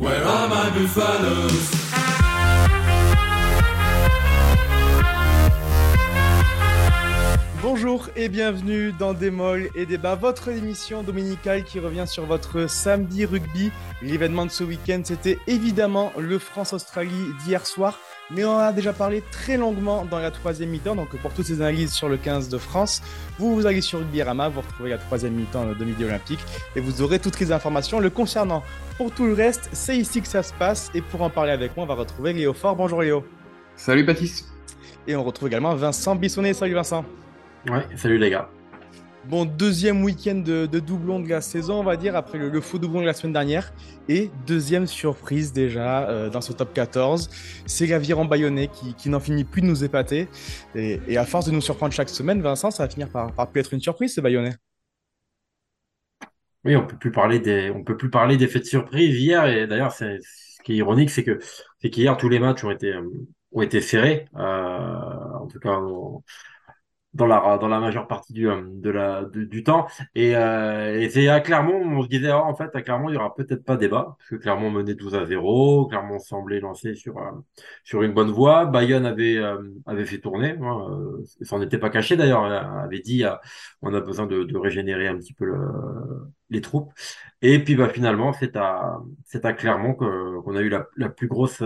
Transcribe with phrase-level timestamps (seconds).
[0.00, 1.99] Where are my buffaloes?
[7.62, 12.70] Bonjour et bienvenue dans Des Molles et Débats, votre émission dominicale qui revient sur votre
[12.70, 13.70] samedi rugby.
[14.00, 17.98] L'événement de ce week-end, c'était évidemment le France-Australie d'hier soir,
[18.30, 20.94] mais on en a déjà parlé très longuement dans la troisième mi-temps.
[20.94, 23.02] Donc pour toutes ces analyses sur le 15 de France,
[23.38, 26.40] vous vous allez sur Rugby Rama, vous retrouvez la troisième mi-temps de Midi Olympique
[26.76, 28.62] et vous aurez toutes les informations le concernant.
[28.96, 31.76] Pour tout le reste, c'est ici que ça se passe et pour en parler avec
[31.76, 32.74] moi, on va retrouver Léo Fort.
[32.74, 33.22] Bonjour Léo.
[33.76, 34.48] Salut Baptiste.
[35.06, 36.54] Et on retrouve également Vincent Bissonnet.
[36.54, 37.04] Salut Vincent.
[37.68, 38.48] Ouais, salut les gars.
[39.26, 42.60] Bon, deuxième week-end de, de, doublon de la saison, on va dire, après le, le,
[42.62, 43.74] faux doublon de la semaine dernière.
[44.08, 47.28] Et deuxième surprise déjà euh, dans ce top 14,
[47.66, 50.26] c'est l'aviron bayonnais qui, qui n'en finit plus de nous épater.
[50.74, 53.50] Et, et, à force de nous surprendre chaque semaine, Vincent, ça va finir par, par
[53.50, 54.54] plus être une surprise, ce bayonnais.
[56.64, 59.46] Oui, on peut plus parler des, on peut plus parler d'effets de surprise hier.
[59.46, 60.18] Et d'ailleurs, ce
[60.64, 61.38] qui est ironique, c'est que
[61.82, 62.94] c'est qu'hier tous les matchs ont été
[63.52, 64.26] ont été serrés.
[64.36, 65.78] Euh, en tout cas.
[65.78, 66.22] On
[67.14, 69.86] dans la dans la majeure partie du euh, de la du temps.
[70.14, 73.14] Et, euh, et c'est à Clermont on se disait oh, en fait à Clermont il
[73.14, 76.94] y aura peut-être pas débat parce que Clermont menait 12 à 0 Clermont semblait lancer
[76.94, 77.30] sur euh,
[77.84, 78.66] sur une bonne voie.
[78.66, 83.24] Bayonne avait euh, avait fait tourner hein, euh, n'en était pas caché d'ailleurs avait dit
[83.82, 85.56] on a besoin de, de régénérer un petit peu le,
[86.50, 86.92] les troupes
[87.42, 91.28] et puis bah finalement c'est à c'est à Clermont que qu'on a eu la, plus
[91.28, 91.62] grosse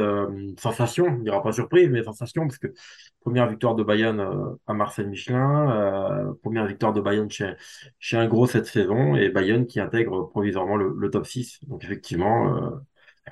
[0.59, 2.69] sensation il n'y aura pas surprise mais sensation parce que
[3.21, 7.55] première victoire de Bayonne à Marcel Michelin euh, première victoire de Bayern chez,
[7.99, 11.61] chez un gros cette saison et Bayern qui intègre provisoirement le, top 6.
[11.67, 12.71] Donc effectivement, euh,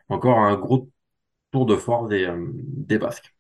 [0.08, 0.91] encore un gros
[1.53, 3.34] tour de force des, euh, des Basques.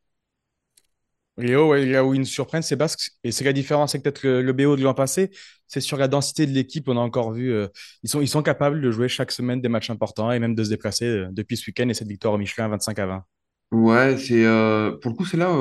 [1.38, 3.12] Léo, ouais, là où ils nous surprennent, c'est Basques.
[3.24, 5.30] Et c'est la différence avec peut-être le, BO de l'an passé.
[5.66, 6.88] C'est sur la densité de l'équipe.
[6.88, 7.68] On a encore vu, euh,
[8.02, 10.62] ils, sont, ils sont capables de jouer chaque semaine des matchs importants et même de
[10.62, 13.24] se déplacer euh, depuis ce week-end et cette victoire au Michelin 25 à 20.
[13.72, 15.56] Ouais, c'est euh, pour le coup, c'est là,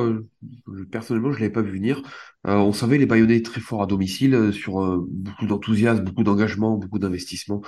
[0.92, 2.02] personnellement, je l'avais pas vu venir.
[2.44, 7.61] On savait les Bayonnais très forts à domicile, sur beaucoup d'enthousiasme, beaucoup d'engagement, beaucoup d'investissement.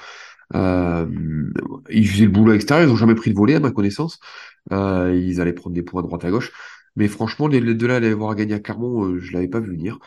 [0.53, 4.19] Ils faisaient le boulot à l'extérieur, ils ont jamais pris de volet à ma connaissance.
[4.69, 6.51] ils allaient prendre des points à droite à gauche,
[6.95, 9.71] mais franchement, les, les de là, aller voir gagner à Clermont, je l'avais pas vu
[9.71, 9.99] venir.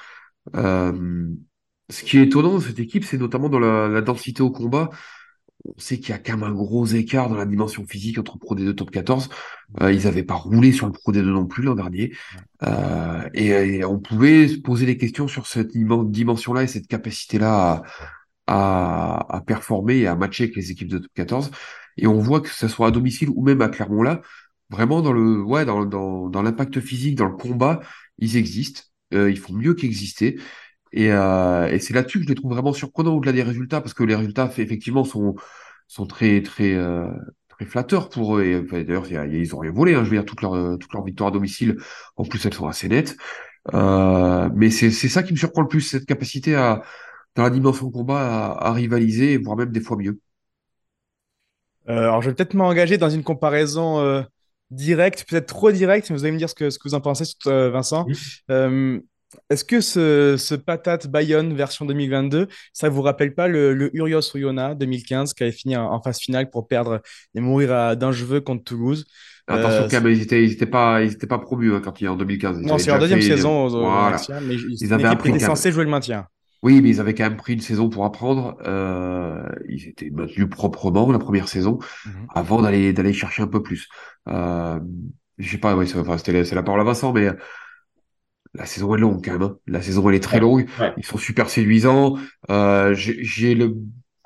[0.54, 4.90] ce qui est étonnant dans cette équipe, c'est notamment dans la, la densité au combat
[5.64, 8.38] on sait qu'il y a quand même un gros écart dans la dimension physique entre
[8.38, 9.28] Pro D2 Top 14.
[9.80, 12.12] Euh, ils n'avaient pas roulé sur le Pro D2 non plus l'an dernier.
[12.62, 17.84] Euh, et, et, on pouvait se poser des questions sur cette dimension-là et cette capacité-là
[18.46, 21.50] à, à, à, performer et à matcher avec les équipes de Top 14.
[21.96, 24.20] Et on voit que ce soit à domicile ou même à Clermont-là,
[24.70, 27.80] vraiment dans le ouais dans, dans, dans l'impact physique, dans le combat,
[28.18, 28.82] ils existent.
[29.14, 30.38] Euh, ils font mieux qu'exister.
[30.92, 33.94] Et, euh, et c'est là-dessus que je les trouve vraiment surprenants au-delà des résultats, parce
[33.94, 35.34] que les résultats effectivement sont
[35.88, 37.08] sont très très euh,
[37.48, 38.44] très flatteurs pour eux.
[38.44, 39.94] Et d'ailleurs, ils ont rien volé.
[39.94, 41.76] Hein, je veux dire, toutes leurs toutes leurs victoires à domicile,
[42.16, 43.16] en plus, elles sont assez nettes.
[43.74, 46.82] Euh, mais c'est c'est ça qui me surprend le plus, cette capacité à
[47.36, 50.20] dans la dimension combat à, à rivaliser, voire même des fois mieux.
[51.88, 54.24] Euh, alors, je vais peut-être m'engager dans une comparaison
[54.72, 56.94] euh, directe, peut-être trop directe, mais vous allez me dire ce que ce que vous
[56.94, 58.06] en pensez, euh, Vincent.
[58.08, 59.00] Oui.
[59.50, 64.20] Est-ce que ce, ce, patate Bayonne version 2022, ça vous rappelle pas le, le Urios
[64.34, 67.02] Oyonnax 2015 qui avait fini en, en, phase finale pour perdre
[67.34, 69.04] et mourir d'un cheveu contre Toulouse?
[69.48, 72.00] Attention euh, quand même, ils étaient, ils étaient pas, ils étaient pas promus hein, quand
[72.00, 72.58] il en 2015.
[72.60, 74.20] Ils non, c'est leur deuxième fait, saison au, voilà.
[74.42, 76.26] mais ils, ils avaient étaient censés jouer le maintien.
[76.66, 78.56] Oui, mais ils avaient quand même pris une saison pour apprendre.
[78.66, 82.10] Euh, ils étaient maintenus proprement la première saison -hmm.
[82.34, 83.88] avant d'aller d'aller chercher un peu plus.
[84.28, 84.80] Euh,
[85.38, 87.28] je sais pas, enfin, c'était c'est la parole à Vincent, mais
[88.54, 89.42] la saison est longue quand même.
[89.42, 89.56] Hein.
[89.68, 90.66] La saison elle est très longue.
[90.80, 90.92] Ouais.
[90.96, 92.16] Ils sont super séduisants.
[92.50, 93.76] Euh, J'ai le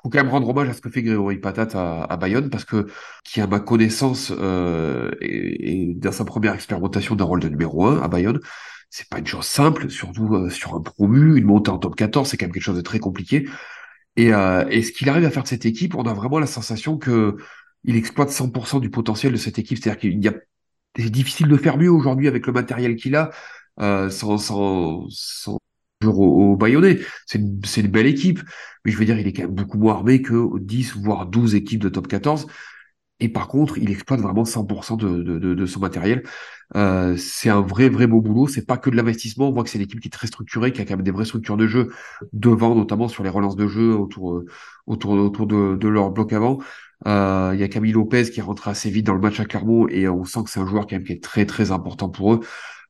[0.01, 2.65] faut quand même rendre hommage à ce que fait Grégory Patate à, à Bayonne parce
[2.65, 2.87] que
[3.23, 7.85] qui à ma connaissance euh, et, et, dans sa première expérimentation d'un rôle de numéro
[7.85, 8.39] 1 à Bayonne,
[8.91, 12.29] c'est pas une chose simple, surtout euh, sur un promu, une montée en top 14,
[12.29, 13.47] c'est quand même quelque chose de très compliqué.
[14.17, 16.47] Et, euh, et ce qu'il arrive à faire de cette équipe, on a vraiment la
[16.47, 17.37] sensation que
[17.85, 19.79] il exploite 100% du potentiel de cette équipe.
[19.79, 20.33] C'est-à-dire qu'il y a
[20.97, 23.31] c'est difficile de faire mieux aujourd'hui avec le matériel qu'il a
[23.79, 25.57] euh, sans, sans, sans
[26.05, 26.59] au, au.
[27.25, 28.41] C'est une, une, belle équipe,
[28.83, 31.55] mais je veux dire, il est quand même beaucoup moins armé que 10 voire 12
[31.55, 32.47] équipes de top 14.
[33.21, 36.23] Et par contre, il exploite vraiment 100% de, de, de, son matériel.
[36.75, 38.47] Euh, c'est un vrai, vrai beau boulot.
[38.47, 39.49] C'est pas que de l'investissement.
[39.49, 41.11] On voit que c'est une équipe qui est très structurée, qui a quand même des
[41.11, 41.93] vraies structures de jeu
[42.33, 44.43] devant, notamment sur les relances de jeu autour,
[44.87, 46.59] autour, autour de, leur bloc avant.
[47.07, 49.45] Euh, il y a Camille Lopez qui est rentré assez vite dans le match à
[49.45, 52.09] Clermont et on sent que c'est un joueur quand même qui est très, très important
[52.09, 52.39] pour eux.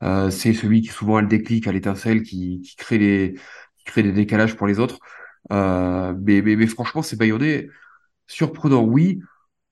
[0.04, 3.34] Euh, c'est celui qui souvent a le déclic, a l'étincelle, qui, qui crée les,
[3.78, 5.00] qui crée des décalages pour les autres.
[5.52, 7.68] Euh, mais, mais, mais, franchement, c'est Bayonnais
[8.28, 9.22] surprenant, oui.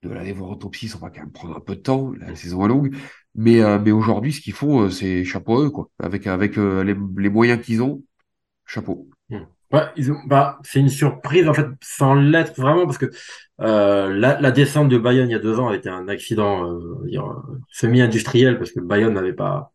[0.03, 2.65] De l'aller voir 6, on va quand même prendre un peu de temps, la saison
[2.65, 2.95] est longue.
[3.35, 5.89] Mais, euh, mais aujourd'hui, ce qu'ils font, euh, c'est chapeau à eux, quoi.
[5.99, 8.03] Avec, avec euh, les, les moyens qu'ils ont,
[8.65, 9.09] chapeau.
[9.29, 9.43] Hmm.
[9.71, 13.11] Ouais, ils ont, bah, c'est une surprise, en fait, sans l'être vraiment, parce que
[13.61, 16.65] euh, la, la descente de Bayonne il y a deux ans a été un accident
[16.71, 17.05] euh,
[17.69, 19.73] semi-industriel, parce que Bayonne n'avait pas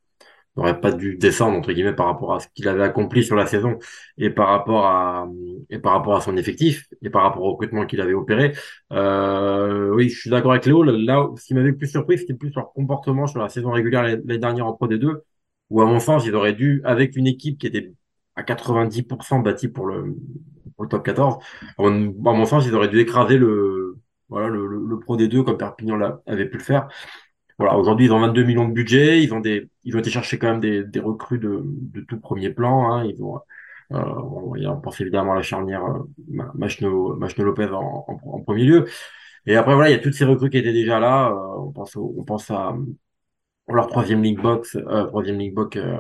[0.56, 3.47] n'aurait pas dû descendre entre guillemets par rapport à ce qu'il avait accompli sur la
[3.47, 3.79] saison
[4.19, 5.29] et par rapport à
[5.71, 8.53] et par rapport à son effectif et par rapport au recrutement qu'il avait opéré.
[8.93, 10.83] Euh, oui, je suis d'accord avec Léo.
[10.83, 14.03] Là, ce qui m'avait le plus surpris, c'était plus leur comportement sur la saison régulière
[14.03, 15.21] l'année dernière en Pro D2,
[15.71, 17.93] où à mon sens, ils auraient dû, avec une équipe qui était
[18.37, 20.17] à 90% bâtie pour le,
[20.77, 21.37] pour le top 14,
[21.79, 23.97] à mon, sens, ils auraient dû écraser le
[24.29, 26.89] voilà le, le, Pro D2 comme Perpignan avait pu le faire.
[27.59, 29.23] Voilà, aujourd'hui, ils ont 22 millions de budget.
[29.23, 32.19] Ils ont des, ils ont été chercher quand même des, des recrues de, de tout
[32.19, 32.93] premier plan.
[32.93, 33.05] Hein.
[33.05, 33.39] Ils ont,
[33.93, 33.99] euh,
[34.71, 36.03] on pense évidemment à la charnière euh,
[36.55, 38.87] Machno, Lopez en, en, en, premier lieu.
[39.47, 41.31] Et après, voilà, il y a toutes ces recrues qui étaient déjà là.
[41.31, 42.75] Euh, on pense, on pense à
[43.69, 45.99] leur troisième link box, euh, troisième link box euh,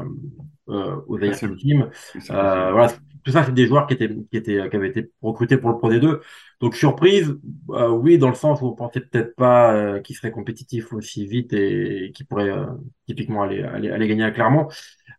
[0.68, 1.90] euh, aux Team.
[2.30, 2.92] Euh, voilà,
[3.24, 5.78] tout ça, c'est des joueurs qui étaient, qui étaient, qui avaient été recrutés pour le
[5.78, 6.20] Pro D2.
[6.60, 7.34] Donc surprise,
[7.70, 11.26] euh, oui, dans le sens où on pensait peut-être pas euh, qu'ils seraient compétitifs aussi
[11.26, 12.66] vite et, qu'ils pourraient euh,
[13.06, 14.68] typiquement aller, aller, aller gagner à Clermont.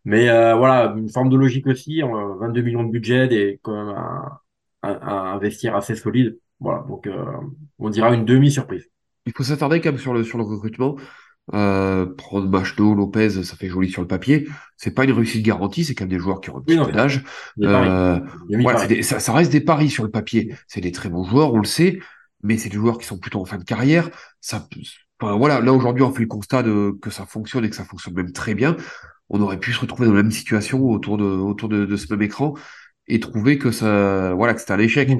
[0.04, 4.38] Mais voilà, une forme de logique aussi, 22 millions de budget et quand même un,
[4.84, 6.38] un, un vestiaire assez solide.
[6.60, 7.08] Voilà, donc
[7.80, 8.88] on dira une demi-surprise.
[9.26, 10.96] Il faut s'attarder quand même sur le, sur le recrutement.
[11.54, 14.48] Euh, prendre Machno, Lopez, ça fait joli sur le papier.
[14.76, 16.92] C'est pas une réussite garantie, c'est quand même des joueurs qui ont un petit peu
[16.92, 17.22] d'âge.
[17.62, 18.18] Euh,
[18.60, 20.54] voilà, ça, ça, reste des paris sur le papier.
[20.66, 22.00] C'est des très bons joueurs, on le sait,
[22.42, 24.10] mais c'est des joueurs qui sont plutôt en fin de carrière.
[24.40, 24.68] Ça,
[25.20, 27.84] enfin, voilà, là aujourd'hui, on fait le constat de que ça fonctionne et que ça
[27.84, 28.76] fonctionne même très bien.
[29.28, 32.12] On aurait pu se retrouver dans la même situation autour de autour de, de ce
[32.12, 32.54] même écran
[33.08, 35.10] et trouver que ça, voilà, que c'était un échec.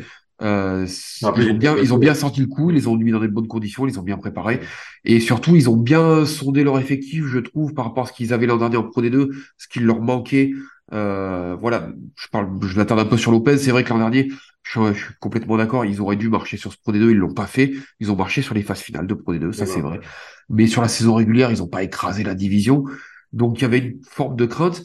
[0.43, 0.87] Euh,
[1.23, 3.29] ils, ont bien, ils ont bien sorti le coup, ils les ont mis dans des
[3.29, 4.61] bonnes conditions, ils les ont bien préparés.
[5.05, 8.33] Et surtout, ils ont bien sondé leur effectif, je trouve, par rapport à ce qu'ils
[8.33, 10.53] avaient l'an dernier en Pro D2, ce qui leur manquait.
[10.93, 13.59] Euh, voilà, je parle, je m'attarde un peu sur Lopez.
[13.59, 14.29] C'est vrai que l'an dernier,
[14.62, 17.47] je, suis complètement d'accord, ils auraient dû marcher sur ce Pro D2, ils l'ont pas
[17.47, 17.73] fait.
[18.00, 20.00] Ils ont marché sur les phases finales de Pro D2, ça c'est vrai.
[20.49, 22.85] Mais sur la saison régulière, ils ont pas écrasé la division.
[23.33, 24.85] Donc il y avait une forme de crainte.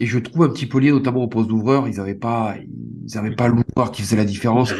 [0.00, 2.56] Et je trouve un petit peu lié, notamment au poste d'ouvreur, ils avaient pas,
[3.06, 4.74] ils avaient pas l'ouvreur qui faisait la différence.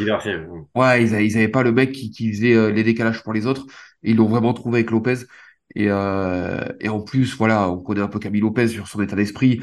[0.74, 3.32] Ouais, ils avaient, ils avaient pas le mec qui, qui faisait euh, les décalages pour
[3.32, 3.66] les autres.
[4.02, 5.16] Et ils l'ont vraiment trouvé avec Lopez.
[5.74, 9.16] Et, euh, et en plus, voilà, on connaît un peu Camille Lopez sur son état
[9.16, 9.60] d'esprit.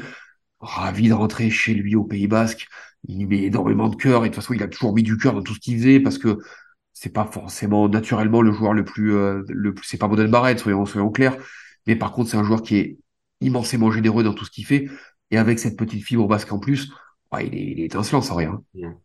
[0.60, 2.66] Ravi de rentrer chez lui au Pays Basque.
[3.08, 5.34] Il met énormément de cœur et de toute façon, il a toujours mis du cœur
[5.34, 6.38] dans tout ce qu'il faisait parce que
[6.92, 10.58] c'est pas forcément naturellement le joueur le plus, euh, le plus, c'est pas Modèle Barrett,
[10.58, 11.36] soyons, soyons clairs.
[11.86, 12.98] Mais par contre, c'est un joueur qui est
[13.40, 14.88] immensément généreux dans tout ce qu'il fait.
[15.30, 16.92] Et avec cette petite fibre basque en plus,
[17.40, 18.62] il, est, il est étincelant sans rien.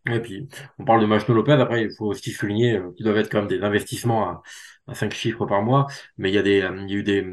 [0.09, 0.47] Et puis,
[0.79, 1.53] on parle de Machno Lopez.
[1.53, 4.41] Après, il faut aussi souligner euh, qu'ils doivent être quand même des investissements à,
[4.87, 5.87] à 5 chiffres par mois.
[6.17, 7.25] Mais il y a des, euh, il y a eu des,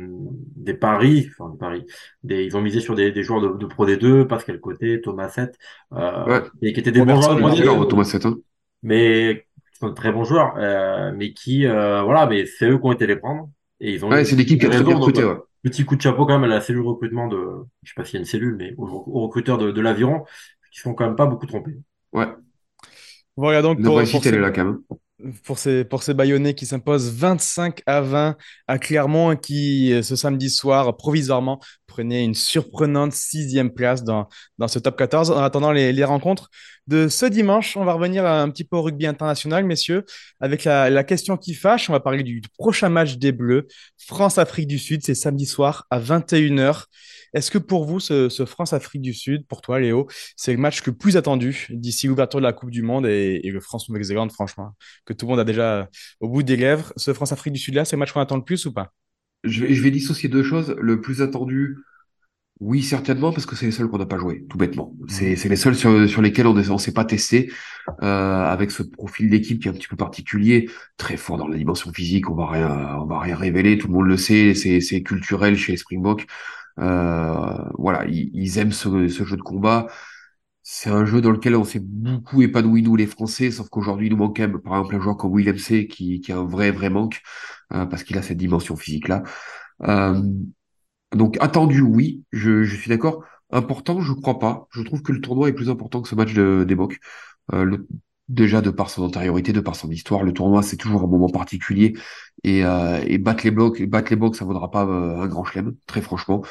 [0.56, 1.86] des paris, enfin, des paris.
[2.22, 5.28] Des, ils ont misé sur des, des joueurs de, de Pro D2, Pascal Côté, Thomas
[5.28, 5.56] 7,
[5.92, 6.42] euh, ouais.
[6.62, 7.88] et qui étaient des bons joueurs de Pro D2.
[7.88, 8.38] Thomas 7, hein.
[8.82, 12.78] Mais, qui sont de très bons joueurs, euh, mais qui, euh, voilà, mais c'est eux
[12.78, 13.50] qui ont été les prendre.
[13.80, 15.36] Et ils ont ouais, c'est l'équipe qui a très bien recruté, ouais.
[15.62, 18.14] Petit coup de chapeau quand même à la cellule recrutement de, je sais pas s'il
[18.14, 20.24] y a une cellule, mais aux, recruteurs de, de l'aviron,
[20.72, 21.76] qui sont quand même pas beaucoup trompés.
[22.12, 22.28] Ouais.
[23.36, 24.78] Voilà donc pour, pour, ces, là, quand même.
[25.44, 30.16] pour ces pour ces Bayonnais qui s'imposent 25 à 20 à Clermont et qui ce
[30.16, 35.30] samedi soir provisoirement prenait une surprenante sixième place dans, dans ce top 14.
[35.30, 36.50] En attendant les, les rencontres
[36.88, 40.04] de ce dimanche, on va revenir un petit peu au rugby international, messieurs,
[40.40, 41.90] avec la, question qui fâche.
[41.90, 43.66] On va parler du prochain match des Bleus,
[43.98, 45.02] France-Afrique du Sud.
[45.04, 46.84] C'est samedi soir à 21h.
[47.34, 50.82] Est-ce que pour vous, ce, ce France-Afrique du Sud, pour toi, Léo, c'est le match
[50.86, 55.12] le plus attendu d'ici l'ouverture de la Coupe du Monde et, le France-Nouvelle-Zélande, franchement, que
[55.12, 55.90] tout le monde a déjà
[56.20, 56.90] au bout des lèvres.
[56.96, 58.94] Ce France-Afrique du Sud-là, c'est le match qu'on attend le plus ou pas?
[59.44, 60.74] Je vais dissocier deux choses.
[60.80, 61.76] Le plus attendu,
[62.60, 64.92] oui, certainement, parce que c'est les seuls qu'on n'a pas joué, tout bêtement.
[65.06, 67.52] C'est, c'est les seuls sur, sur lesquels on ne s'est pas testé,
[68.02, 71.56] euh, avec ce profil d'équipe qui est un petit peu particulier, très fort dans la
[71.56, 72.28] dimension physique.
[72.30, 74.54] On va rien, on va rien révéler, tout le monde le sait.
[74.54, 76.26] C'est, c'est culturel chez les Springboks.
[76.80, 79.86] Euh, voilà, ils, ils aiment ce, ce, jeu de combat.
[80.62, 84.10] C'est un jeu dans lequel on s'est beaucoup épanoui nous les Français, sauf qu'aujourd'hui il
[84.10, 86.44] nous manque quand même, par exemple, un joueur comme William C qui, qui a un
[86.44, 87.22] vrai vrai manque
[87.72, 89.22] euh, parce qu'il a cette dimension physique là.
[89.84, 90.20] Euh,
[91.14, 93.24] donc attendu, oui, je, suis d'accord.
[93.50, 94.68] Important, je crois pas.
[94.70, 96.66] Je trouve que le tournoi est plus important que ce match de,
[97.54, 97.78] Euh,
[98.28, 101.30] déjà de par son antériorité, de par son histoire, le tournoi c'est toujours un moment
[101.30, 101.94] particulier
[102.44, 105.74] et, euh, battre les blocs, battre les blocs, ça vaudra pas euh, un grand chelem,
[105.86, 106.44] très franchement.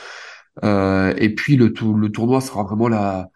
[0.64, 3.30] Euh, et puis le, le tournoi sera vraiment la,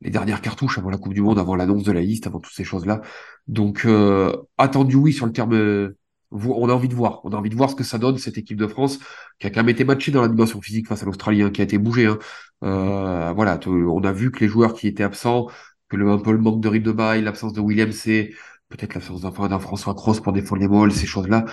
[0.00, 2.54] les dernières cartouches avant la Coupe du Monde, avant l'annonce de la liste, avant toutes
[2.54, 3.02] ces choses-là.
[3.48, 5.94] Donc euh, attendu oui sur le terme
[6.30, 7.20] on a envie de voir.
[7.24, 8.98] On a envie de voir ce que ça donne, cette équipe de France,
[9.38, 11.60] qui a quand même été matchée dans la dimension physique face à l'Australie, hein, qui
[11.60, 12.06] a été bougée.
[12.06, 12.18] Hein.
[12.64, 15.48] Euh, voilà, on a vu que les joueurs qui étaient absents,
[15.88, 18.34] que le, un peu le manque de rythme de bail, l'absence de William C,
[18.68, 21.44] peut-être l'absence d'un François Cross pour défendre les molles, ces choses-là,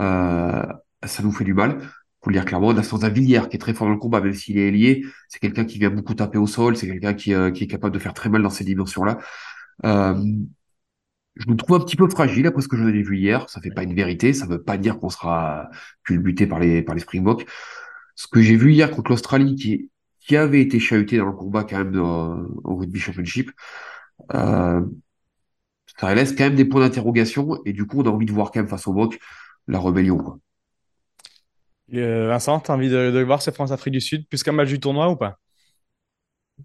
[0.00, 0.66] euh,
[1.04, 1.80] ça nous fait du mal.
[2.22, 4.34] Faut le dire clairement, l'absence d'un Villière qui est très fort dans le combat, même
[4.34, 7.50] s'il est lié, c'est quelqu'un qui vient beaucoup taper au sol, c'est quelqu'un qui, euh,
[7.50, 9.18] qui, est capable de faire très mal dans ces dimensions-là.
[9.86, 10.14] Euh,
[11.40, 13.48] je nous trouve un petit peu fragile après ce que j'en ai vu hier.
[13.48, 14.34] Ça fait pas une vérité.
[14.34, 15.70] Ça veut pas dire qu'on sera
[16.04, 17.46] culbuté par les, par les Springboks.
[18.14, 21.64] Ce que j'ai vu hier contre l'Australie, qui, qui avait été chahuté dans le combat
[21.64, 23.50] quand même au rugby championship,
[24.34, 24.82] euh,
[25.98, 27.58] ça laisse quand même des points d'interrogation.
[27.64, 29.18] Et du coup, on a envie de voir quand même face au Bok
[29.66, 30.18] la rébellion.
[30.18, 30.38] Quoi.
[31.94, 34.68] Euh, Vincent, tu as envie de, de voir cette France-Afrique du Sud plus qu'un match
[34.68, 35.39] du tournoi ou pas?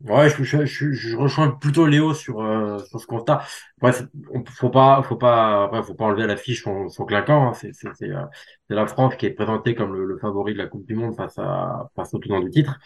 [0.03, 3.43] Ouais, je, je, je, je, rejoins plutôt Léo sur, euh, sur ce constat.
[3.79, 7.49] Bref, on, faut pas, faut pas, bref, faut pas enlever la fiche son, son claquant.
[7.49, 7.53] Hein.
[7.53, 7.71] C'est,
[8.03, 8.25] euh,
[8.69, 11.37] la France qui est présentée comme le, le, favori de la Coupe du Monde face
[11.37, 12.79] à, face au tenant du titre.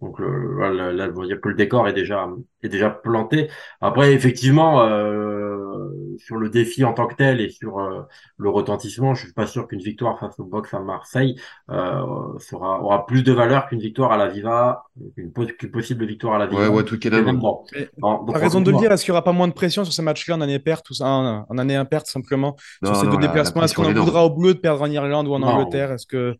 [0.00, 2.28] Donc le, là, là, je veux dire que le décor est déjà
[2.62, 3.48] est déjà planté.
[3.80, 5.35] Après, effectivement, euh,
[6.18, 8.02] sur le défi en tant que tel et sur euh,
[8.36, 11.36] le retentissement, je suis pas sûr qu'une victoire face au Box à Marseille
[11.70, 14.84] euh, sera aura plus de valeur qu'une victoire à la Viva,
[15.16, 15.32] qu'une
[15.70, 16.62] possible victoire à la Viva.
[16.62, 16.98] Ouais, ouais, tout
[18.38, 18.92] raison de le dire.
[18.92, 20.94] Est-ce qu'il y aura pas moins de pression sur ces matchs-là en année perte, tout
[20.94, 24.54] ça, en, année imperte simplement sur ces deux déplacements Est-ce qu'on en voudra au bleu
[24.54, 25.92] de perdre en Irlande ou en Angleterre?
[25.92, 26.36] Est-ce que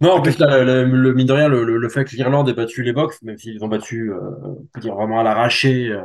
[0.00, 2.82] non, en plus, le, le, mine de rien, le, le, fait que l'Irlande ait battu
[2.82, 4.20] les Box, même s'ils ont battu, euh,
[4.78, 6.02] dire vraiment à l'arraché euh,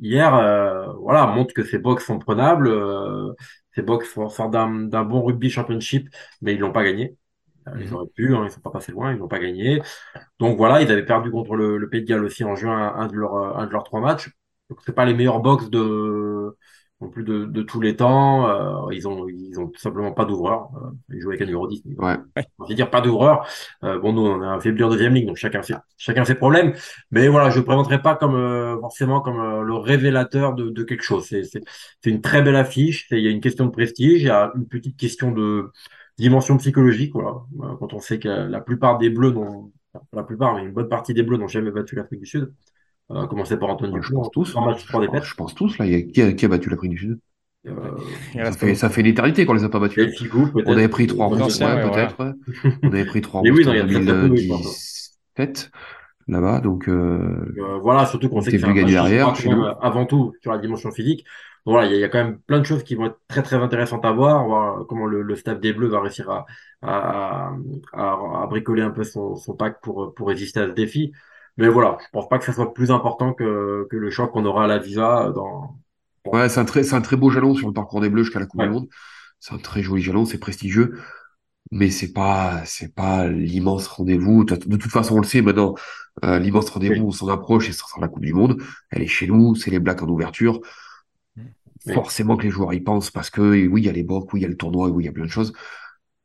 [0.00, 2.68] hier, euh, voilà, montre que ces Box sont prenables.
[2.68, 3.32] Euh,
[3.74, 6.08] ces Box sortent d'un bon rugby championship,
[6.42, 7.16] mais ils l'ont pas gagné.
[7.78, 7.94] Ils mhm.
[7.94, 9.80] auraient pu, hein, ils sont pas passés loin, ils l'ont pas gagné.
[10.38, 13.06] Donc voilà, ils avaient perdu contre le, le Pays de Galles aussi en juin, un
[13.06, 14.30] de leurs un de leurs trois matchs.
[14.68, 15.78] Donc c'est pas les meilleurs Box de
[17.02, 18.48] non plus de, de tous les temps.
[18.48, 20.70] Euh, ils ont ils ont tout simplement pas d'ouvreur.
[20.76, 21.82] Euh, ils jouent avec un numéro 10.
[21.98, 22.16] Ouais.
[22.58, 23.46] On va dire pas d'ouvreur.
[23.82, 26.36] Euh, bon, nous on a un faible en deuxième ligne, donc chacun fait chacun ses
[26.36, 26.74] problèmes.
[27.10, 30.84] Mais voilà, je ne présenterai pas comme euh, forcément comme euh, le révélateur de, de
[30.84, 31.26] quelque chose.
[31.26, 31.62] C'est c'est
[32.00, 33.06] c'est une très belle affiche.
[33.10, 34.22] Il y a une question de prestige.
[34.22, 35.70] Il y a une petite question de
[36.18, 37.12] dimension psychologique.
[37.14, 39.72] Voilà, quand on sait que la, plupart des Bleus n'ont
[40.12, 42.52] la plupart, mais une bonne partie des Bleus n'ont jamais battu l'Afrique du Sud.
[43.10, 44.54] Euh, commencer par Anthony Je pense tous.
[45.22, 45.86] Je pense tous, là.
[45.86, 47.18] Il y a, qui, a, qui a battu l'Afrique du Sud?
[47.66, 47.96] Euh,
[48.34, 50.12] ça, fait, ça fait l'éternité qu'on les a pas battus.
[50.34, 52.34] on avait pris trois ronds, ouais, peut-être.
[52.82, 55.70] on avait pris trois ronds en 2017
[56.28, 59.32] là-bas, donc euh, euh, voilà, surtout qu'on sait que c'est gagné derrière.
[59.80, 61.24] Avant tout sur la dimension physique.
[61.64, 63.42] Donc, voilà, il y, y, a quand même plein de choses qui vont être très
[63.42, 66.46] très intéressantes à voir, voir comment le, le staff des Bleus va réussir à,
[66.82, 67.52] à,
[67.92, 71.12] à, à bricoler un peu son, son pack pour pour résister à ce défi.
[71.56, 74.44] Mais voilà, je pense pas que ça soit plus important que, que le choc qu'on
[74.44, 75.76] aura à la Visa dans.
[76.24, 78.40] Ouais, c'est un très, c'est un très beau jalon sur le parcours des Bleus jusqu'à
[78.40, 78.88] la Coupe du Monde.
[79.40, 80.98] C'est un très joli jalon, c'est prestigieux,
[81.72, 84.44] mais c'est pas, c'est pas l'immense rendez-vous.
[84.44, 85.74] De toute façon, on le sait maintenant,
[86.24, 88.62] euh, l'immense rendez-vous, on s'en approche et ça sera la Coupe du Monde.
[88.90, 90.60] Elle est chez nous, c'est les Blacks en ouverture.
[91.92, 94.40] Forcément que les joueurs y pensent parce que oui, il y a les bocs, oui,
[94.40, 95.52] il y a le tournoi, oui, il y a plein de choses.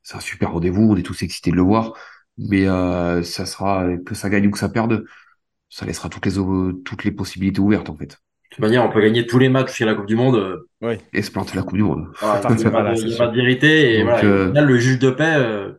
[0.03, 1.93] C'est un super rendez-vous, on est tous excités de le voir
[2.37, 5.05] mais euh, ça sera que ça gagne ou que ça perde,
[5.69, 6.33] ça laissera toutes les
[6.83, 8.19] toutes les possibilités ouvertes en fait.
[8.49, 10.35] De toute manière, on peut gagner tous les matchs chez la Coupe du Monde.
[10.35, 10.69] Euh.
[10.81, 10.95] Oui.
[11.13, 12.07] Et se planter la Coupe du Monde.
[12.21, 13.99] Ah, il n'y a, pas, de vérité.
[13.99, 14.51] Et voilà, euh...
[14.53, 15.73] le juge de paix, euh,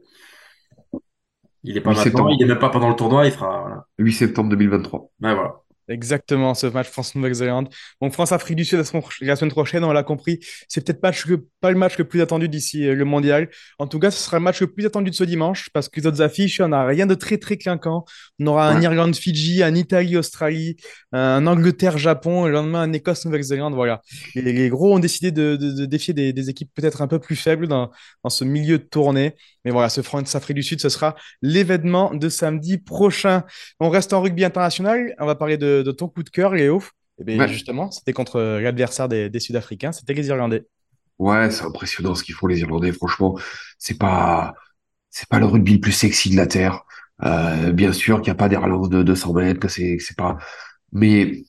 [1.64, 3.60] il est pas maintenant, il est même pas pendant le tournoi, il sera.
[3.60, 3.86] Voilà.
[3.98, 5.00] 8 septembre 2023.
[5.00, 5.54] Ouais, voilà.
[5.88, 7.68] Exactement, ce match France-Nouvelle-Zélande.
[8.02, 8.78] Donc France-Afrique du Sud
[9.22, 10.38] la semaine prochaine, on l'a compris.
[10.68, 11.12] C'est peut-être pas,
[11.60, 13.48] pas le match le plus attendu d'ici euh, le mondial.
[13.78, 16.00] En tout cas, ce sera le match le plus attendu de ce dimanche parce que
[16.00, 18.04] les autres affiches, on n'a rien de très très clinquant.
[18.38, 20.76] On aura un Irlande-Fidji, un Italie-Australie,
[21.12, 23.74] un Angleterre-Japon, et le lendemain un Écosse-Nouvelle-Zélande.
[23.74, 24.02] Voilà.
[24.34, 27.66] les gros ont décidé de, de, défier des, des équipes peut-être un peu plus faibles
[27.66, 27.90] dans,
[28.24, 29.34] dans ce milieu de tournée.
[29.64, 33.44] Mais voilà, ce France-Afrique du Sud, ce sera l'événement de samedi prochain.
[33.80, 35.14] On reste en rugby international.
[35.18, 36.82] On va parler de de, ton coup de cœur, Léo
[37.18, 40.66] et eh bien, Justement, c'était contre l'adversaire des, Sud-Africains, c'était les Irlandais.
[41.18, 42.92] Ouais, c'est impressionnant ce qu'ils font les Irlandais.
[42.92, 43.36] Franchement,
[43.76, 44.54] c'est pas
[45.10, 46.84] c'est pas le rugby le plus sexy de la terre.
[47.24, 50.16] Euh, bien sûr qu'il n'y a pas des relances de 200 mètres, que c'est c'est
[50.16, 50.38] pas,
[50.92, 51.42] mais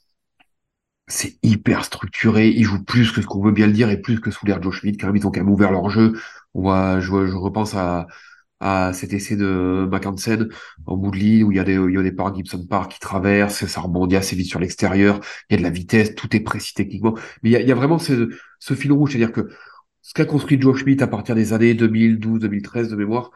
[1.08, 2.50] c'est hyper structuré.
[2.50, 4.62] Ils jouent plus que ce qu'on veut bien le dire et plus que sous l'air
[4.62, 4.98] Joe Schmidt.
[4.98, 6.20] Quand même, ils ont quand même ouvert leur jeu.
[6.56, 8.08] On voit, je, je repense à
[8.60, 10.50] à cet essai de McKansen
[10.86, 13.00] en bout où il y a des, il y a des parcs Gibson Park qui
[13.00, 16.42] traversent, ça rebondit assez vite sur l'extérieur, il y a de la vitesse, tout est
[16.42, 17.16] précis techniquement.
[17.44, 19.50] Mais il y a, il y a vraiment ce, ce fil rouge, c'est-à-dire que
[20.02, 23.32] ce qu'a construit Joe Schmidt à partir des années 2012, 2013 de mémoire,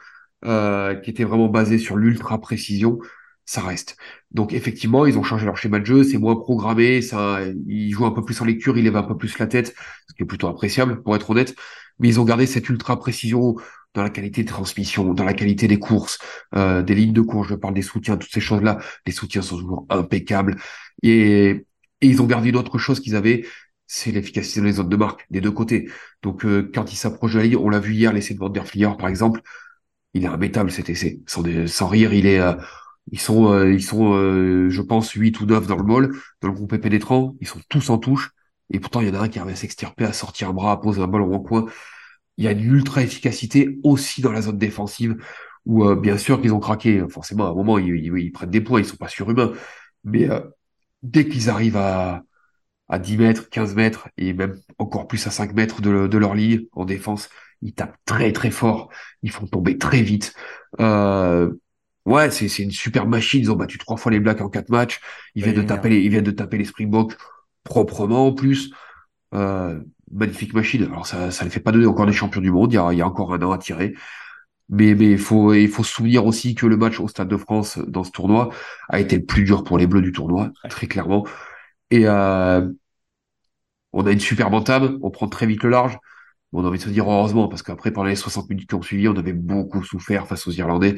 [0.46, 3.00] euh, qui était vraiment basé sur l'ultra précision,
[3.46, 3.98] ça reste.
[4.32, 8.06] Donc effectivement, ils ont changé leur schéma de jeu, c'est moins programmé, ça, ils jouent
[8.06, 9.75] un peu plus en lecture, ils lèvent un peu plus la tête,
[10.10, 11.56] ce qui est plutôt appréciable pour être honnête.
[12.00, 13.56] Mais ils ont gardé cette ultra précision
[13.93, 16.19] dans la qualité de transmission, dans la qualité des courses,
[16.55, 17.50] euh, des lignes de course.
[17.50, 18.79] Je parle des soutiens, toutes ces choses-là.
[19.05, 20.57] Les soutiens sont toujours impeccables
[21.01, 23.45] et, et ils ont gardé une autre chose qu'ils avaient,
[23.88, 25.89] c'est l'efficacité dans les zones de marque des deux côtés.
[26.21, 28.50] Donc euh, quand ils s'approchent de la ligne, on l'a vu hier, l'essai de Van
[28.50, 28.65] der
[28.97, 29.41] par exemple,
[30.13, 31.21] il est imbattable cet essai.
[31.27, 32.53] Sans, sans rire, il est euh,
[33.12, 36.47] ils sont, euh, ils sont, euh, je pense, 8 ou 9 dans le mall, dans
[36.47, 37.35] le groupe pénétrant.
[37.41, 38.31] Ils sont tous en touche.
[38.71, 40.71] Et pourtant, il y en a un qui arrive à s'extirper, à sortir un bras,
[40.71, 41.65] à poser un ballon en coin.
[42.37, 45.15] Il y a une ultra efficacité aussi dans la zone défensive,
[45.65, 47.03] où euh, bien sûr qu'ils ont craqué.
[47.09, 49.53] Forcément, à un moment, ils, ils, prennent des points, ils sont pas surhumains.
[50.03, 50.27] Mais
[51.01, 52.23] dès qu'ils arrivent à,
[52.89, 56.35] à 10 mètres, 15 mètres, et même encore plus à 5 mètres de, de leur
[56.35, 57.29] ligne en défense,
[57.61, 58.89] ils tapent très très fort,
[59.23, 60.33] ils font tomber très vite.
[60.79, 61.51] Euh,
[62.05, 63.39] Ouais, c'est c'est une super machine.
[63.41, 64.99] Ils ont battu trois fois les Blacks en quatre matchs.
[65.35, 67.15] Ils viennent de taper les, ils viennent de taper les Springboks
[67.63, 68.71] proprement en plus.
[69.33, 69.79] Euh,
[70.13, 70.84] magnifique machine.
[70.86, 72.72] Alors ça ça ne fait pas donner encore des champions du monde.
[72.74, 73.96] Il y a, il y a encore un an à tirer.
[74.70, 77.38] Mais mais il faut il faut se souvenir aussi que le match au Stade de
[77.38, 78.50] France dans ce tournoi
[78.89, 81.25] a été le plus dur pour les Bleus du tournoi, très clairement.
[81.91, 82.67] Et euh,
[83.93, 84.98] on a une super entame.
[85.01, 85.98] On prend très vite le large.
[86.53, 88.82] On a envie de se dire heureusement parce qu'après pendant les 60 minutes qui ont
[88.82, 90.96] suivi, on avait beaucoup souffert face aux Irlandais.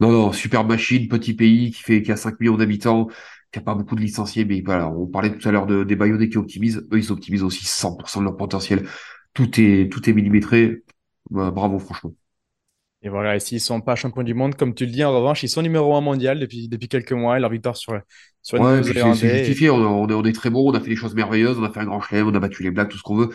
[0.00, 3.08] Non, non, super machine, petit pays qui fait qui a 5 millions d'habitants,
[3.52, 5.96] qui a pas beaucoup de licenciés, mais voilà, on parlait tout à l'heure de, des
[5.96, 8.86] Bayonnais qui optimisent, eux ils optimisent aussi 100% de leur potentiel.
[9.34, 10.82] Tout est tout est millimétré.
[11.30, 12.12] Bah, bravo franchement.
[13.02, 15.44] Et voilà, et s'ils sont pas champions du monde, comme tu le dis, en revanche,
[15.44, 17.96] ils sont numéro un mondial depuis, depuis quelques mois et leur victoire sur,
[18.42, 19.70] sur ouais, c'est justifié.
[19.70, 21.78] On, est, on est très bon, on a fait des choses merveilleuses, on a fait
[21.78, 23.30] un grand chelem, on a battu les Blacks, tout ce qu'on veut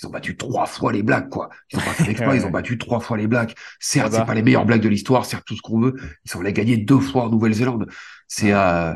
[0.00, 1.48] ils ont battu trois fois les Blacks, quoi.
[1.70, 3.54] Ils ont pas fait exploit, ils ont battu trois fois les Blacks.
[3.80, 5.94] Certes, c'est pas les meilleurs Blacks de l'histoire, certes, tout ce qu'on veut.
[6.24, 7.86] Ils ont les gagner deux fois en Nouvelle-Zélande.
[8.28, 8.94] C'est, euh...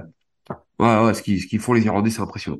[0.80, 2.58] ouais, ouais, ce qu'ils, font les Irlandais, c'est impressionnant.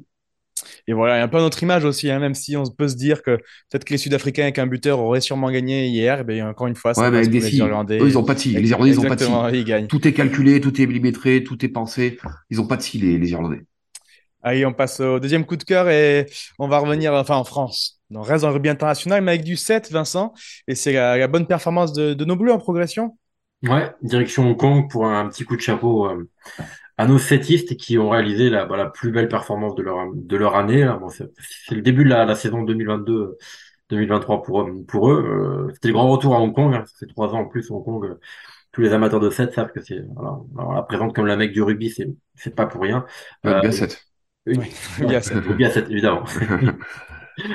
[0.86, 2.88] Et voilà, il y a un peu notre image aussi, hein, même si on peut
[2.88, 3.36] se dire que
[3.70, 6.74] peut-être que les Sud-Africains avec un buteur auraient sûrement gagné hier, et bien encore une
[6.74, 7.98] fois, ouais, mais avec des les Irlandais.
[7.98, 8.54] Eux, ils ont pas de scie.
[8.54, 9.86] Les Irlandais, ils ont pas de scie.
[9.88, 12.18] Tout est calculé, tout est millimétré, tout est pensé.
[12.50, 13.64] Ils ont pas de scie, les, les Irlandais.
[14.42, 16.26] Allez, on passe au deuxième coup de cœur et
[16.58, 18.00] on va revenir enfin en France.
[18.12, 20.32] On reste dans le rugby international, mais avec du 7, Vincent.
[20.66, 23.18] Et c'est la, bonne performance de, nos Bleus en progression.
[23.62, 26.30] Ouais, direction Hong Kong pour un, petit coup de chapeau euh,
[27.00, 30.36] à nos setistes qui ont réalisé la, bah, la, plus belle performance de leur, de
[30.36, 30.84] leur année.
[31.00, 33.38] Bon, c'est le début de la, la saison 2022.
[33.88, 35.66] 2023 pour, pour eux.
[35.68, 36.74] Euh, c'était le grand retour à Hong Kong.
[36.74, 36.84] Hein.
[36.98, 38.04] Fait trois ans en plus Hong Kong.
[38.04, 38.20] Euh,
[38.70, 41.52] tous les amateurs de 7 savent que c'est voilà, on la présente comme la mec
[41.52, 43.04] du rugby, c'est c'est pas pour rien.
[43.46, 44.06] Euh, bien 7.
[44.46, 44.58] Oui,
[45.00, 45.48] bien 7.
[45.56, 46.24] bien 7 évidemment.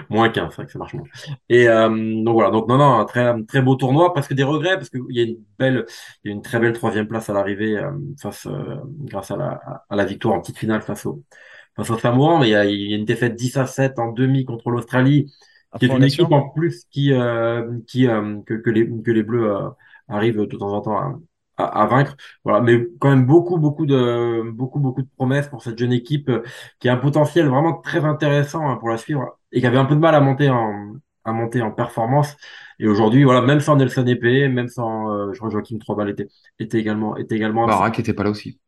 [0.10, 1.08] moins 15, c'est vrai que ça marche moins.
[1.50, 1.90] Et euh,
[2.24, 4.90] donc voilà, donc non, non, un très, très beau tournoi, parce que des regrets, parce
[4.90, 5.86] qu'il y a une belle,
[6.24, 9.38] il y a une très belle troisième place à l'arrivée euh, face, euh, grâce à
[9.38, 11.24] la, à la victoire en petite finale face au,
[11.76, 14.00] face au Samoan, mais il y, a, il y a une défaite 10 à 7
[14.00, 15.32] en demi contre l'Australie,
[15.80, 19.54] qui est une équipe en plus qui, euh, qui que, que, les, que les Bleus
[20.08, 21.20] arrivent de temps en temps à,
[21.58, 22.16] à, vaincre.
[22.44, 26.30] Voilà, mais quand même beaucoup, beaucoup de, beaucoup, beaucoup de promesses pour cette jeune équipe
[26.30, 26.44] euh,
[26.80, 29.86] qui a un potentiel vraiment très intéressant hein, pour la suivre et qui avait un
[29.86, 32.36] peu de mal à monter en, à monter en performance.
[32.80, 36.28] Et aujourd'hui, voilà, même sans Nelson Epé, même sans, euh, je crois Joachim Trobal était,
[36.60, 37.68] était également, était également.
[37.68, 38.60] Barak était pas là aussi.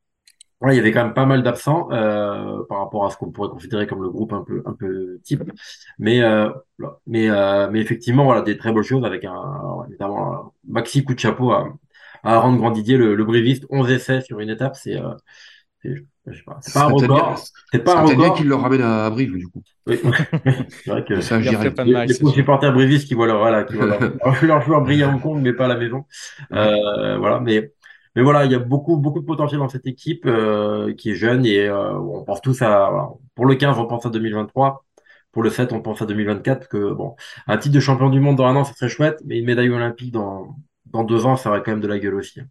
[0.59, 3.31] Ouais, il y avait quand même pas mal d'absents euh, par rapport à ce qu'on
[3.31, 5.43] pourrait considérer comme le groupe un peu un peu type,
[5.99, 6.49] mais euh,
[7.05, 11.19] mais euh, mais effectivement voilà des très belles choses avec un évidemment maxi coup de
[11.19, 11.77] chapeau à,
[12.27, 15.13] à rendre Grandidier, le, le briviste, 11 essais sur une étape, c'est euh,
[15.83, 17.39] c'est pas, un record.
[17.71, 18.35] C'est pas un record.
[18.35, 19.63] qu'il le ramène à Brive, du coup.
[19.85, 19.99] Oui.
[20.83, 21.71] c'est vrai que ça, je dirais.
[21.71, 24.81] Pas mal, les, les supporters brivistes qui voient leur, voilà, qui voient leur, leur joueur
[24.81, 26.03] briller à Hong Kong, mais pas à la maison.
[26.51, 27.71] Euh, voilà, mais,
[28.15, 31.15] mais voilà, il y a beaucoup, beaucoup de potentiel dans cette équipe euh, qui est
[31.15, 34.83] jeune et euh, on pense tous à, voilà, pour le 15, on pense à 2023.
[35.31, 38.37] Pour le 7, on pense à 2024 que bon, un titre de champion du monde
[38.37, 40.55] dans un an, ça serait chouette, mais une médaille olympique dans,
[40.91, 42.41] dans deux ans, ça aurait quand même de la gueule aussi.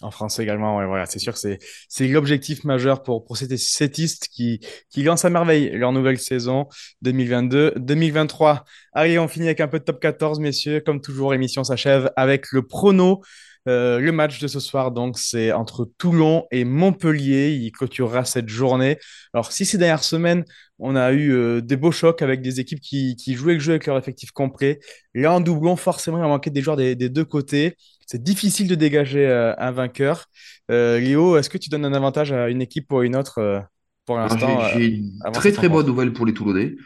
[0.00, 4.28] En France également, ouais, voilà, c'est sûr c'est c'est l'objectif majeur pour pour ces sétistes
[4.32, 6.66] qui qui lancent à merveille leur nouvelle saison
[7.04, 8.64] 2022-2023.
[8.94, 10.80] Allez, on finit avec un peu de top 14, messieurs.
[10.80, 13.22] Comme toujours, l'émission s'achève avec le prono.
[13.68, 17.50] Euh, le match de ce soir, donc, c'est entre Toulon et Montpellier.
[17.52, 18.98] Il clôturera cette journée.
[19.32, 20.44] Alors, si ces dernières semaines,
[20.82, 23.72] on a eu euh, des beaux chocs avec des équipes qui, qui, jouaient le jeu
[23.72, 24.80] avec leur effectif complet,
[25.14, 27.76] là, en doublon, forcément, il a manqué des joueurs des, des deux côtés.
[28.06, 30.26] C'est difficile de dégager euh, un vainqueur.
[30.68, 33.62] Léo, est-ce que tu donnes un avantage à une équipe ou à une autre
[34.06, 36.76] pour l'instant J'ai une très très bonne nouvelle pour les Toulonnais.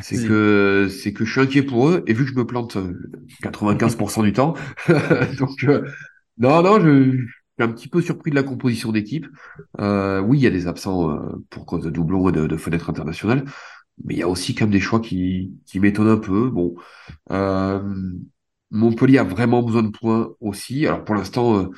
[0.00, 2.04] C'est que c'est que je suis inquiet pour eux.
[2.06, 2.76] Et vu que je me plante
[3.42, 4.54] 95% du temps
[5.38, 5.66] donc
[6.38, 7.16] non, non, je,
[7.58, 9.26] un petit peu surpris de la composition d'équipe.
[9.80, 12.56] Euh, oui, il y a des absents euh, pour cause de doublons et de, de
[12.56, 13.44] fenêtres internationales,
[14.04, 16.50] mais il y a aussi quand même des choix qui, qui m'étonnent un peu.
[16.50, 16.74] Bon,
[17.30, 17.80] euh,
[18.70, 20.86] Montpellier a vraiment besoin de points aussi.
[20.86, 21.70] Alors pour l'instant, euh,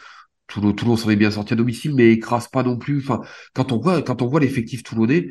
[0.46, 2.98] Toulon, Toulon s'en est bien sorti à domicile, mais écrase pas non plus.
[2.98, 3.20] Enfin,
[3.54, 5.28] quand on voit, quand on voit l'effectif toulonnais,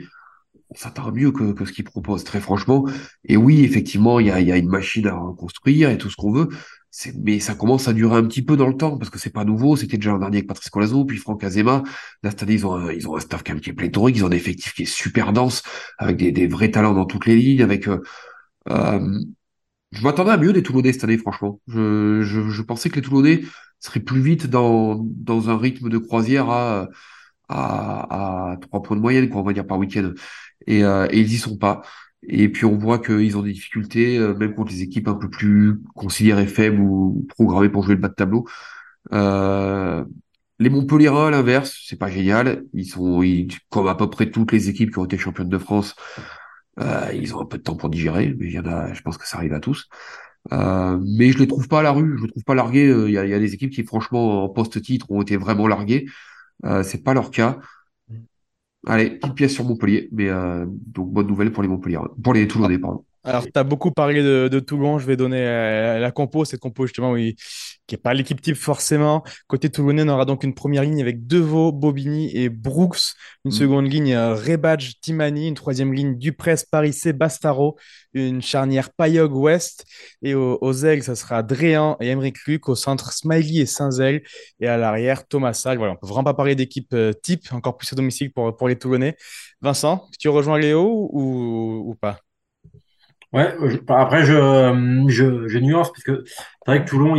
[0.70, 2.88] on s'attend mieux que, que ce qu'il propose, très franchement.
[3.26, 6.16] Et oui, effectivement, il y a, y a une machine à reconstruire et tout ce
[6.16, 6.50] qu'on veut.
[7.16, 9.46] Mais ça commence à durer un petit peu dans le temps parce que c'est pas
[9.46, 9.76] nouveau.
[9.76, 11.84] C'était déjà l'an dernier avec Patrice Colazo, puis Franck Azema.
[12.22, 14.18] Là, cette année, ils ont un, ils ont un staff qui est pléthorique.
[14.18, 15.64] Ils ont un effectif qui est super dense
[15.98, 18.00] avec des, des vrais talents dans toutes les lignes, avec, euh,
[18.70, 19.20] euh,
[19.92, 21.60] je m'attendais à mieux des Toulonnais cette année, franchement.
[21.68, 23.42] Je, je, je pensais que les Toulonnais
[23.80, 26.88] seraient plus vite dans, dans un rythme de croisière à,
[27.50, 30.12] à, à trois points de moyenne, quoi, on va dire, par week-end.
[30.68, 31.82] Et, euh, et ils y sont pas.
[32.28, 35.30] Et puis on voit qu'ils ont des difficultés, euh, même contre les équipes un peu
[35.30, 38.48] plus considérées faibles ou programmées pour jouer le bas de tableau.
[39.14, 40.04] Euh,
[40.60, 42.64] les Montpellierins, à l'inverse, c'est pas génial.
[42.74, 45.58] Ils sont, ils, comme à peu près toutes les équipes qui ont été championnes de
[45.58, 45.96] France,
[46.80, 49.02] euh, ils ont un peu de temps pour digérer, mais il y en a, je
[49.02, 49.90] pense que ça arrive à tous.
[50.52, 52.90] Euh, mais je les trouve pas à la rue, je les trouve pas largués.
[53.08, 56.06] Il y a, y a des équipes qui, franchement, en post-titre, ont été vraiment larguées.
[56.66, 57.60] Euh, c'est pas leur cas.
[58.86, 62.48] Allez, petite pièce sur Montpellier, mais euh, donc bonne nouvelle pour les Montpellier, pour les
[62.48, 63.06] Toulonnais, pardon.
[63.26, 65.00] Alors, tu as beaucoup parlé de, de, Toulon.
[65.00, 67.36] Je vais donner euh, la compo, cette compo justement, oui,
[67.88, 69.24] qui n'est pas l'équipe type forcément.
[69.48, 73.14] Côté toulonnais, on aura donc une première ligne avec Deveau, Bobigny et Brooks.
[73.46, 73.56] Une mm.
[73.56, 75.48] seconde ligne, euh, Rebadge, Timani.
[75.48, 77.78] Une troisième ligne, Dupress, Parissé, Bastaro.
[78.14, 79.86] Une charnière Payog-West.
[80.22, 82.68] Et aux, ailes, ça sera Dréan et Emeric Luc.
[82.68, 84.24] Au centre, Smiley et Saint-Zel.
[84.60, 85.78] Et à l'arrière, Thomas Sall.
[85.78, 88.68] Voilà, on peut vraiment pas parler d'équipe euh, type, encore plus à domicile pour, pour
[88.68, 89.16] les Toulonnais.
[89.62, 92.20] Vincent, tu rejoins Léo ou, ou pas?
[93.34, 93.56] Ouais,
[93.88, 97.16] après, je, je, je nuance, parce que c'est vrai que Toulon,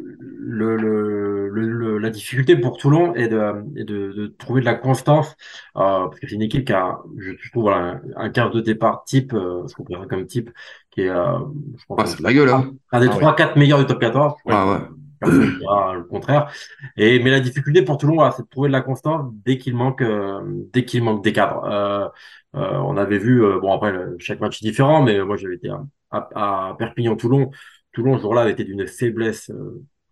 [0.00, 3.40] le, le, le, la difficulté pour Toulon est de,
[3.76, 5.36] est de, de trouver de la constance,
[5.76, 9.04] euh, parce que c'est une équipe qui a, je trouve, voilà, un, quart de départ
[9.04, 10.50] type, euh, ce qu'on présente comme type,
[10.90, 11.38] qui est, euh,
[11.78, 12.72] je pense, ah, la gueule, hein.
[12.90, 14.34] un des trois, quatre meilleurs du top 14.
[14.48, 14.78] Ah, ouais
[15.24, 16.50] le contraire.
[16.96, 20.02] Et mais la difficulté pour Toulon, c'est de trouver de la constance dès qu'il manque,
[20.02, 20.40] euh,
[20.72, 22.12] dès qu'il manque des cadres.
[22.54, 25.70] Euh, euh, on avait vu, bon après chaque match est différent, mais moi j'avais été
[25.70, 27.50] à, à, Perpignan-Toulon.
[27.92, 29.50] Toulon ce jour-là avait été d'une faiblesse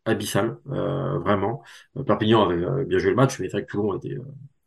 [0.05, 1.62] abyssale, vraiment.
[2.07, 4.16] Perpignan avait bien joué le match, mais c'est vrai que Toulon était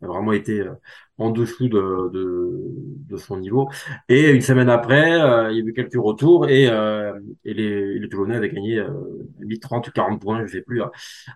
[0.04, 0.74] a vraiment été euh,
[1.18, 2.62] en dessous de, de,
[3.10, 3.70] de, son niveau.
[4.10, 8.00] Et une semaine après, euh, il y a eu quelques retours et, euh, et les,
[8.00, 8.90] les Toulonnais avaient gagné euh,
[9.62, 10.82] 30 ou 40 points, je ne sais plus,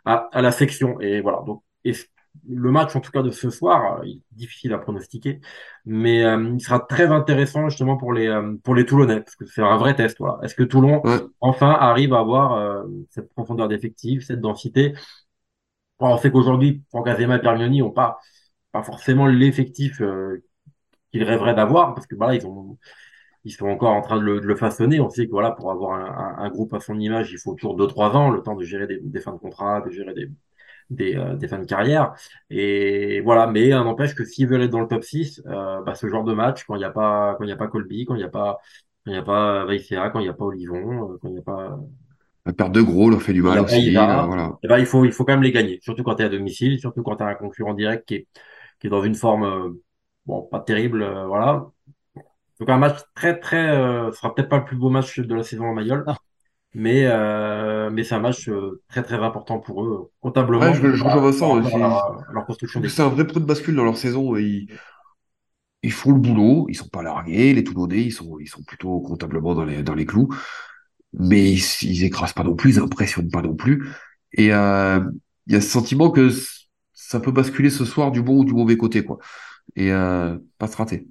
[0.06, 1.00] à, à, la section.
[1.00, 1.44] Et voilà.
[1.46, 1.64] Donc,
[2.50, 5.40] le match, en tout cas de ce soir, il est difficile à pronostiquer,
[5.86, 8.30] mais il sera très intéressant justement pour les
[8.64, 10.18] pour les Toulonnais parce que c'est un vrai test.
[10.20, 10.40] Voilà.
[10.44, 11.02] Est-ce que Toulon
[11.42, 14.94] enfin arrive à avoir cette profondeur d'effectif, cette densité?
[16.00, 18.20] On sait qu'aujourd'hui, Franck Azema et Permioni n'ont pas
[18.72, 20.44] pas forcément l'effectif euh,
[21.12, 22.78] qu'ils rêveraient d'avoir, parce que voilà, ils ont
[23.44, 25.00] ils sont encore en train de le, façonner.
[25.00, 25.94] On sait que voilà, pour avoir
[26.40, 29.22] un, groupe à son image, il faut toujours 2-3 ans, le temps de gérer des,
[29.22, 30.30] fins de contrat, de gérer des,
[30.90, 32.14] des, euh, des, fins de carrière.
[32.50, 36.08] Et voilà, mais n'empêche que s'ils veulent être dans le top 6, euh, bah, ce
[36.08, 38.16] genre de match, quand il n'y a pas quand il y a pas Colby, quand
[38.16, 38.60] il n'y a pas
[39.06, 39.66] quand il n'y a pas
[40.10, 41.80] quand il n'y a pas Olivon, quand il n'y a pas
[42.46, 43.92] la perte de gros leur fait du mal aussi.
[43.92, 44.58] voilà.
[44.64, 46.30] et ben, il faut il faut quand même les gagner, surtout quand tu es à
[46.30, 48.28] domicile, surtout quand tu as un concurrent direct qui est
[48.80, 49.70] qui est dans une forme euh,
[50.26, 51.66] bon pas terrible, euh, voilà.
[52.60, 55.36] Donc un match très très, euh, ce sera peut-être pas le plus beau match de
[55.36, 56.06] la saison en Mayol,
[56.74, 58.50] mais euh, mais c'est un match
[58.88, 60.62] très très important pour eux comptablement.
[60.62, 62.82] Ouais, je, je rejoins construction.
[62.88, 64.36] C'est un vrai point de bascule dans leur saison.
[64.36, 64.68] Ils,
[65.84, 69.00] ils font le boulot, ils sont pas largués, les Toulonnais, ils sont ils sont plutôt
[69.02, 70.30] comptablement dans les dans les clous,
[71.14, 73.88] mais ils, ils écrasent pas non plus, ils impressionnent pas non plus.
[74.34, 75.02] Et euh,
[75.48, 76.32] il y a ce sentiment que
[76.94, 79.20] ça peut basculer ce soir du bon ou du mauvais côté, quoi.
[79.76, 81.08] Et euh, pas se rater.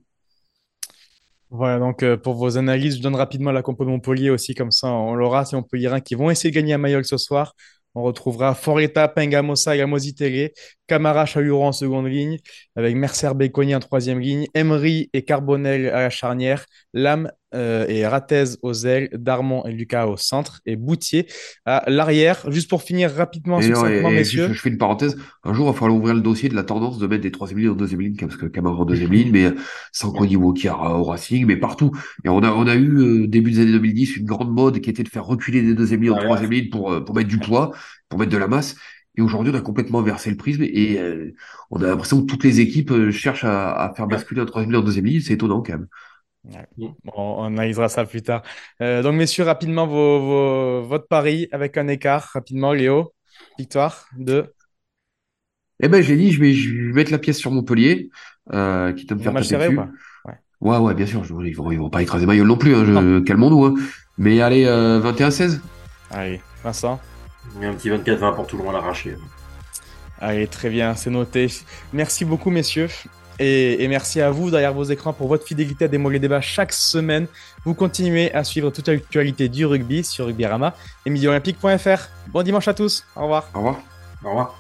[1.57, 4.71] Voilà, donc euh, pour vos analyses, je donne rapidement la compo de Montpellier aussi, comme
[4.71, 5.45] ça on l'aura.
[5.47, 7.55] C'est Montpellier qui vont essayer de gagner à Mayol ce soir.
[7.95, 9.73] On retrouvera Foreta, Pengamosa,
[10.14, 10.53] Télé,
[10.87, 12.38] Camara, Chahuron en seconde ligne,
[12.77, 18.07] avec Mercer, Béconi en troisième ligne, Emery et Carbonel à la charnière, Lam euh, et
[18.07, 21.27] Ratez aux ailes, Darmon et Lucas au centre, et Boutier
[21.64, 22.51] à l'arrière.
[22.51, 24.49] Juste pour finir rapidement sur messieurs.
[24.53, 25.16] Je, fais une parenthèse.
[25.44, 27.59] Un jour, il va falloir ouvrir le dossier de la tendance de mettre des troisième
[27.61, 29.51] lignes en deuxième ligne, parce que Camara en deuxième ligne, mais
[29.92, 31.92] sans Cody Walker au Racing, mais partout.
[32.25, 34.90] Et on a, on a eu, euh, début des années 2010, une grande mode qui
[34.90, 37.38] était de faire reculer des deuxième lignes en troisième ligne pour, euh, pour mettre du
[37.38, 37.72] poids,
[38.09, 38.77] pour mettre de la masse.
[39.16, 41.00] Et aujourd'hui, on a complètement versé le prisme et
[41.70, 44.81] on a l'impression que toutes les équipes cherchent à, à faire basculer un troisième ligne
[44.81, 45.20] en deuxième ligne.
[45.20, 45.88] C'est étonnant quand même.
[47.14, 48.42] On analysera ça plus tard.
[48.81, 52.31] Euh, donc, messieurs, rapidement, vos, votre pari avec un écart.
[52.35, 53.12] Rapidement, Léo,
[53.59, 54.52] victoire de?
[55.83, 58.09] Eh ben, j'ai dit, je vais, je vais mettre la pièce sur Montpellier,
[58.52, 59.76] euh, qui doit me faire ou dessus.
[59.76, 59.88] pas?
[60.24, 60.35] Ouais.
[60.61, 61.22] Ouais, ouais, bien sûr.
[61.24, 62.74] je- ils vont, ils vont pas écraser Mayol non plus.
[62.74, 63.64] Hein, calmons-nous.
[63.66, 63.74] Hein.
[64.18, 65.61] Mais allez, euh, 21-16.
[66.11, 66.98] Allez, Vincent.
[67.54, 69.16] Il y a un petit 24-20 pour tout le monde à l'arracher.
[70.20, 71.48] Allez, très bien, c'est noté.
[71.92, 72.88] Merci beaucoup, messieurs.
[73.38, 76.40] Et, et merci à vous derrière vos écrans pour votre fidélité à Démol les débats
[76.40, 77.26] chaque semaine.
[77.64, 82.09] Vous continuez à suivre toute l'actualité du rugby sur Rugbyrama et miliolympique.fr.
[82.28, 83.04] Bon dimanche à tous.
[83.14, 83.50] Au revoir.
[83.54, 83.80] Au revoir.
[84.24, 84.59] Au revoir.